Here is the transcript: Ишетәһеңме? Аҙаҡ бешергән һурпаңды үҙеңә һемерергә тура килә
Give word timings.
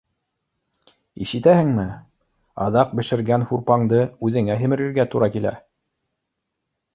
Ишетәһеңме? 1.25 1.85
Аҙаҡ 2.67 2.95
бешергән 3.01 3.45
һурпаңды 3.51 4.01
үҙеңә 4.31 4.57
һемерергә 4.63 5.07
тура 5.13 5.31
килә 5.37 5.53